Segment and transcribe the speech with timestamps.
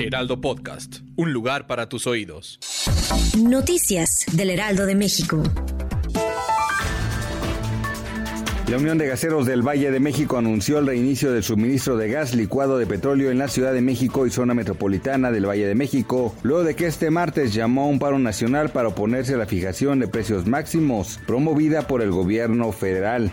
[0.00, 0.98] Heraldo Podcast.
[1.16, 2.60] Un lugar para tus oídos.
[3.36, 5.42] Noticias del Heraldo de México.
[8.68, 12.34] La Unión de Gaseros del Valle de México anunció el reinicio del suministro de gas
[12.34, 16.34] licuado de petróleo en la Ciudad de México y zona metropolitana del Valle de México,
[16.42, 20.00] luego de que este martes llamó a un paro nacional para oponerse a la fijación
[20.00, 23.32] de precios máximos promovida por el gobierno federal.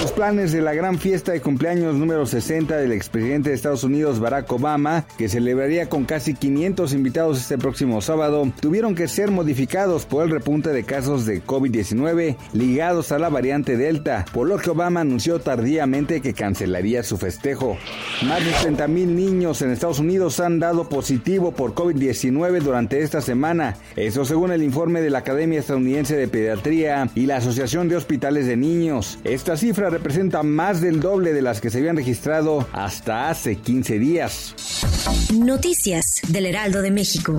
[0.00, 4.20] Los planes de la gran fiesta de cumpleaños número 60 del expresidente de Estados Unidos
[4.20, 10.06] Barack Obama, que celebraría con casi 500 invitados este próximo sábado, tuvieron que ser modificados
[10.06, 14.70] por el repunte de casos de COVID-19 ligados a la variante Delta, por lo que
[14.70, 17.76] Obama anunció tardíamente que cancelaría su festejo.
[18.24, 23.20] Más de 30 mil niños en Estados Unidos han dado positivo por COVID-19 durante esta
[23.20, 27.96] semana, eso según el informe de la Academia Estadounidense de Pediatría y la Asociación de
[27.96, 29.18] Hospitales de Niños.
[29.24, 29.56] Esta
[29.90, 34.54] representa más del doble de las que se habían registrado hasta hace 15 días.
[35.34, 37.38] Noticias del Heraldo de México.